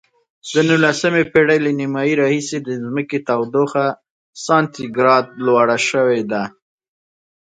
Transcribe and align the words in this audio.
د 0.53 0.55
نولسمې 0.69 1.23
پیړۍ 1.31 1.59
له 1.65 1.71
نیمایي 1.79 2.13
راهیسې 2.21 2.57
د 2.61 2.69
ځمکې 2.83 3.17
تودوخه 3.27 3.85
سانتي 4.45 4.85
ګراد 4.97 5.25
لوړه 5.45 5.77
شوې 5.89 6.21
ده. 6.31 6.43